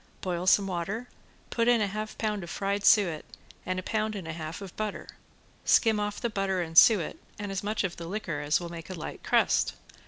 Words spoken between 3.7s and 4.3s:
a pound and